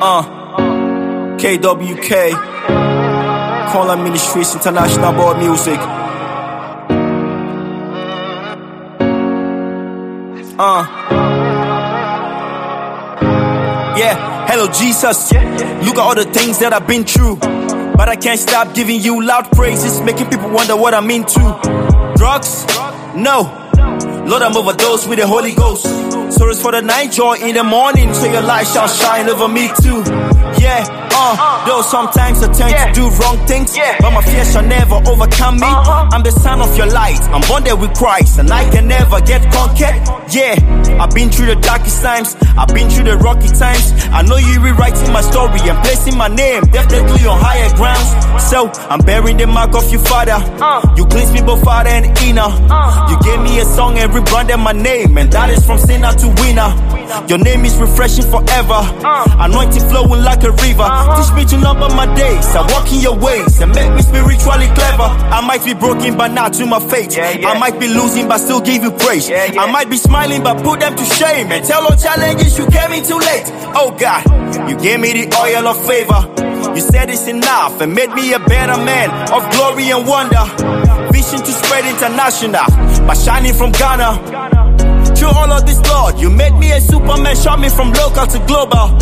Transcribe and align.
Uh, 0.00 0.22
KWK, 1.38 2.30
Konlaa 3.72 3.96
Ministries 4.00 4.54
International 4.54 5.12
Board 5.12 5.38
Music. 5.38 5.78
Uh, 10.56 10.86
yeah, 13.98 14.46
hello 14.46 14.68
Jesus. 14.68 15.32
Look 15.32 15.96
at 15.96 15.98
all 15.98 16.14
the 16.14 16.30
things 16.32 16.60
that 16.60 16.72
I've 16.72 16.86
been 16.86 17.02
through. 17.02 17.36
But 17.96 18.08
I 18.08 18.14
can't 18.14 18.38
stop 18.38 18.76
giving 18.76 19.00
you 19.00 19.24
loud 19.24 19.50
praises, 19.50 20.00
making 20.00 20.30
people 20.30 20.50
wonder 20.50 20.76
what 20.76 20.94
I'm 20.94 21.10
into. 21.10 21.40
Drugs? 22.16 22.64
No. 23.16 23.67
Lord, 24.28 24.42
I'm 24.42 24.54
overdosed 24.56 25.08
with 25.08 25.18
the 25.18 25.26
Holy 25.26 25.54
Ghost. 25.54 25.86
Sorrows 26.36 26.60
for 26.60 26.72
the 26.72 26.82
night, 26.82 27.12
joy 27.12 27.36
in 27.40 27.54
the 27.54 27.64
morning, 27.64 28.12
so 28.12 28.30
your 28.30 28.42
light 28.42 28.66
shall 28.66 28.86
shine 28.86 29.28
over 29.28 29.48
me 29.48 29.68
too. 29.80 30.04
Yeah, 30.60 30.84
uh, 31.16 31.64
though 31.66 31.80
sometimes 31.80 32.42
I 32.42 32.52
tend 32.52 32.76
to 32.76 33.00
do 33.00 33.08
wrong 33.08 33.38
things, 33.46 33.74
but 34.00 34.10
my 34.12 34.22
fear 34.22 34.44
shall 34.44 34.66
never 34.66 34.96
overcome 35.08 35.56
me. 35.56 35.66
I'm 35.66 36.22
the 36.22 36.30
son 36.30 36.60
of 36.60 36.76
I'm 37.32 37.42
bonded 37.42 37.78
with 37.80 37.94
Christ, 37.94 38.38
and 38.38 38.50
I 38.50 38.68
can 38.70 38.88
never 38.88 39.20
get 39.20 39.42
conquered. 39.52 40.00
Yeah, 40.32 40.54
I've 41.00 41.14
been 41.14 41.30
through 41.30 41.46
the 41.46 41.56
darkest 41.56 42.02
times, 42.02 42.36
I've 42.56 42.68
been 42.68 42.88
through 42.90 43.04
the 43.04 43.16
rocky 43.18 43.48
times. 43.48 43.92
I 44.12 44.22
know 44.22 44.36
you 44.36 44.60
rewriting 44.60 45.12
my 45.12 45.20
story 45.20 45.60
and 45.68 45.78
placing 45.84 46.16
my 46.16 46.28
name 46.28 46.62
definitely 46.72 47.26
on 47.26 47.38
higher 47.40 47.68
grounds. 47.76 48.08
So 48.50 48.70
I'm 48.88 49.00
bearing 49.00 49.36
the 49.36 49.46
mark 49.46 49.74
of 49.74 49.90
your 49.90 50.00
Father. 50.00 50.36
Uh. 50.36 50.94
You 50.96 51.06
cleanse 51.06 51.32
me 51.32 51.40
both 51.42 51.62
Father 51.62 51.90
and 51.90 52.06
inner. 52.18 52.48
Uh. 52.48 53.10
You 53.10 53.16
gave 53.20 53.40
me 53.40 53.60
a 53.60 53.64
song 53.64 53.98
and 53.98 54.12
rebranded 54.12 54.58
my 54.58 54.72
name, 54.72 55.16
and 55.18 55.30
that 55.32 55.50
is 55.50 55.64
from 55.64 55.78
sinner 55.78 56.12
to 56.12 56.28
winner. 56.40 56.97
Your 57.28 57.38
name 57.38 57.64
is 57.64 57.76
refreshing 57.76 58.24
forever. 58.24 58.80
Uh. 59.04 59.26
Anointing 59.40 59.88
flowing 59.88 60.22
like 60.22 60.42
a 60.44 60.50
river. 60.52 60.82
Uh-huh. 60.82 61.16
Teach 61.22 61.32
me 61.36 61.44
to 61.50 61.56
number 61.62 61.88
my 61.94 62.06
days. 62.14 62.46
I 62.54 62.62
walk 62.72 62.90
in 62.92 63.00
your 63.00 63.16
ways 63.16 63.60
and 63.60 63.72
make 63.74 63.92
me 63.94 64.02
spiritually 64.02 64.66
clever. 64.74 65.08
I 65.08 65.40
might 65.46 65.64
be 65.64 65.74
broken, 65.74 66.16
but 66.16 66.28
not 66.32 66.52
to 66.54 66.66
my 66.66 66.80
fate. 66.80 67.18
I 67.18 67.58
might 67.58 67.78
be 67.80 67.88
losing, 67.88 68.28
but 68.28 68.38
still 68.38 68.60
give 68.60 68.82
you 68.82 68.90
praise. 68.92 69.30
I 69.30 69.70
might 69.70 69.90
be 69.90 69.96
smiling, 69.96 70.42
but 70.42 70.62
put 70.62 70.80
them 70.80 70.96
to 70.96 71.04
shame. 71.04 71.50
And 71.52 71.64
tell 71.64 71.84
all 71.84 71.96
challenges 71.96 72.58
you 72.58 72.66
came 72.66 72.92
in 72.92 73.04
too 73.04 73.18
late. 73.18 73.46
Oh 73.74 73.94
God, 73.98 74.24
you 74.68 74.76
gave 74.78 75.00
me 75.00 75.12
the 75.12 75.26
oil 75.36 75.66
of 75.68 75.76
favor. 75.86 76.20
You 76.74 76.80
said 76.80 77.10
it's 77.10 77.26
enough 77.26 77.80
and 77.80 77.94
made 77.94 78.10
me 78.12 78.32
a 78.34 78.38
better 78.38 78.76
man 78.84 79.10
of 79.32 79.42
glory 79.52 79.90
and 79.90 80.06
wonder. 80.06 80.44
Vision 81.12 81.38
to 81.38 81.52
spread 81.52 81.84
international 81.86 82.64
by 83.06 83.14
shining 83.14 83.54
from 83.54 83.72
Ghana. 83.72 84.57
Through 85.18 85.30
all 85.30 85.50
of 85.50 85.66
this, 85.66 85.80
Lord, 85.90 86.20
you 86.20 86.30
made 86.30 86.54
me 86.54 86.70
a 86.70 86.80
superman, 86.80 87.34
shot 87.34 87.58
me 87.58 87.68
from 87.68 87.92
local 87.92 88.26
to 88.26 88.38
global. 88.46 88.94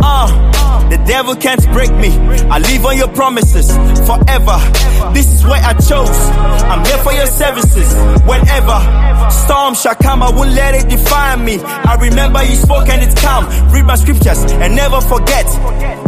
Uh, 0.00 0.88
the 0.88 0.98
devil 0.98 1.34
can't 1.34 1.60
break 1.72 1.90
me. 1.90 2.10
I 2.46 2.58
live 2.58 2.86
on 2.86 2.96
your 2.96 3.08
promises 3.08 3.74
forever. 4.06 4.56
This 5.12 5.26
is 5.32 5.42
where 5.44 5.60
I 5.60 5.74
chose. 5.74 6.14
I'm 6.70 6.84
here 6.84 6.98
for 6.98 7.12
your 7.12 7.26
services 7.26 7.92
whenever. 8.22 8.78
Storm 9.30 9.74
shall 9.74 9.96
come, 9.96 10.22
I 10.22 10.30
won't 10.30 10.50
let 10.50 10.74
it 10.76 10.88
define 10.88 11.44
me. 11.44 11.58
I 11.58 11.96
remember 12.00 12.44
you 12.44 12.54
spoke 12.54 12.88
and 12.88 13.02
it's 13.02 13.20
calm. 13.20 13.46
Read 13.72 13.84
my 13.86 13.96
scriptures 13.96 14.38
and 14.62 14.76
never 14.76 15.00
forget 15.00 15.46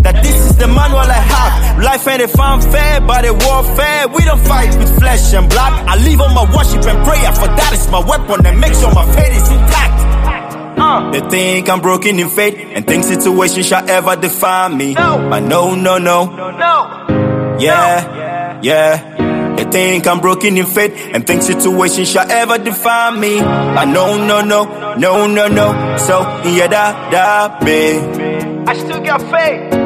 that 0.06 0.22
this 0.22 0.38
is 0.50 0.56
the 0.56 0.68
manual 0.68 1.00
I 1.00 1.18
have. 1.18 1.57
Life 1.82 2.08
ain't 2.08 2.22
a 2.22 2.28
fanfare, 2.28 3.00
but 3.02 3.24
a 3.24 3.32
warfare. 3.32 4.08
We 4.08 4.24
don't 4.24 4.44
fight 4.46 4.76
with 4.76 4.98
flesh 4.98 5.32
and 5.34 5.48
blood. 5.48 5.72
I 5.86 5.96
live 6.02 6.20
on 6.20 6.34
my 6.34 6.42
worship 6.54 6.84
and 6.84 7.04
prayer, 7.06 7.32
for 7.32 7.46
that 7.46 7.70
is 7.72 7.88
my 7.88 8.00
weapon 8.00 8.44
and 8.46 8.60
make 8.60 8.74
sure 8.74 8.92
my 8.92 9.06
faith 9.14 9.36
is 9.36 9.48
intact. 9.50 10.78
Uh. 10.78 11.10
They 11.12 11.20
think 11.20 11.68
I'm 11.68 11.80
broken 11.80 12.18
in 12.18 12.28
faith 12.28 12.56
and 12.56 12.86
think 12.86 13.04
situation 13.04 13.62
shall 13.62 13.88
ever 13.88 14.16
define 14.16 14.76
me. 14.76 14.94
No. 14.94 15.28
But 15.30 15.40
no, 15.40 15.74
no, 15.74 15.98
no. 15.98 16.26
No. 16.26 16.50
no. 16.50 17.56
Yeah, 17.60 18.60
yeah. 18.62 19.54
They 19.56 19.64
think 19.64 20.06
I'm 20.06 20.20
broken 20.20 20.56
in 20.56 20.66
faith 20.66 20.94
and 21.12 21.26
think 21.26 21.42
situation 21.42 22.04
shall 22.04 22.30
ever 22.30 22.58
define 22.58 23.18
me. 23.20 23.40
But 23.40 23.86
no, 23.86 24.24
no, 24.24 24.40
no, 24.40 24.94
no, 24.96 25.26
no, 25.26 25.48
no. 25.48 25.96
So, 25.98 26.20
yeah, 26.48 26.66
da, 26.68 27.10
da, 27.10 27.58
babe. 27.64 28.68
I 28.68 28.74
still 28.74 29.00
got 29.00 29.20
faith. 29.30 29.77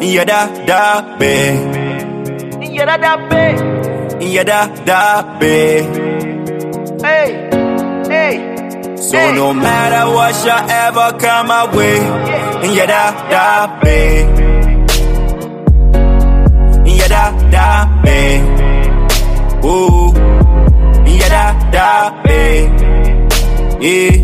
Yeah, 0.00 0.24
da, 0.24 0.46
da, 0.66 1.16
babe. 1.18 1.74
Yeah, 2.62 2.84
that, 2.86 3.00
that 3.00 3.20
big. 3.30 3.56
Yeah, 4.22 4.44
da, 4.44 4.66
da, 4.84 5.38
babe. 5.38 5.84
Hey, 7.02 7.28
hey. 8.08 8.96
So 8.96 9.16
Hey. 9.18 9.32
no 9.34 9.52
matter 9.54 10.04
what 10.14 10.34
shall 10.34 10.68
ever 10.70 11.18
come 11.18 11.46
my 11.48 11.64
way, 11.76 11.96
yeah, 12.74 12.86
da, 12.86 13.02
da, 13.30 13.80
babe. 13.80 14.28
Yeah, 16.86 17.08
da, 17.08 17.24
da, 17.50 18.02
babe. 18.02 18.44
Ooh, 19.64 20.12
yeah, 21.10 21.28
da, 21.34 21.44
da, 21.74 22.22
babe. 22.22 22.70
Yeah. 23.82 24.14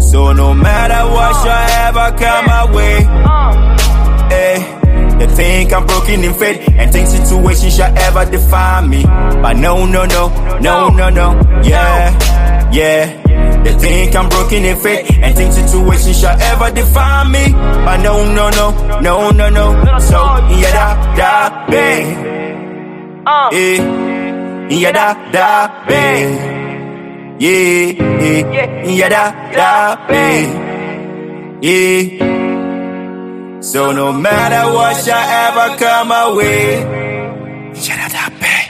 So 0.00 0.32
no 0.32 0.52
matter 0.54 1.02
what 1.12 1.32
shall 1.42 1.64
uh, 1.66 1.86
ever 1.88 2.08
come 2.18 2.46
my 2.46 2.64
way. 2.74 2.98
They 3.04 3.51
think 5.34 5.72
I'm 5.72 5.86
broken 5.86 6.24
in 6.24 6.34
faith 6.34 6.68
and 6.76 6.92
think 6.92 7.06
situation 7.08 7.70
shall 7.70 7.96
ever 7.98 8.30
define 8.30 8.88
me. 8.90 9.02
But 9.04 9.54
no, 9.54 9.86
no, 9.86 10.04
no, 10.04 10.28
no, 10.60 10.88
no, 10.90 11.08
no, 11.10 11.62
yeah, 11.62 12.70
yeah. 12.72 13.18
They 13.62 13.74
think 13.74 14.16
I'm 14.16 14.28
broken 14.28 14.64
in 14.64 14.76
faith 14.78 15.10
and 15.22 15.36
think 15.36 15.52
situation 15.52 16.14
shall 16.14 16.40
ever 16.40 16.70
define 16.74 17.30
me. 17.30 17.52
But 17.52 17.98
no, 18.02 18.24
no, 18.32 18.50
no, 18.50 19.00
no, 19.00 19.30
no, 19.30 19.48
no. 19.50 19.98
So, 20.00 20.18
yeah, 20.58 20.72
da, 20.72 21.16
da, 21.16 21.66
babe. 21.70 22.28
Uh, 23.24 23.50
Eh, 23.52 23.78
yeah, 24.70 24.90
da, 24.92 25.14
da, 25.30 25.86
babe. 25.86 26.50
Yeah, 27.38 27.92
yeah, 28.20 28.84
yeah, 28.84 29.08
da, 29.08 29.32
da, 29.54 30.06
babe. 30.08 31.62
Yeah. 31.62 32.31
So 33.62 33.92
no 33.92 34.12
matter 34.12 34.72
what 34.74 34.96
shall 35.04 35.14
ever 35.16 35.76
come 35.76 36.08
my 36.08 36.34
way, 36.34 36.80
yeah, 36.80 38.08
da, 38.08 38.28
da, 38.28 38.28
babe. 38.40 38.61